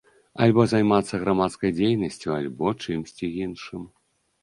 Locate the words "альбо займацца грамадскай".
0.45-1.71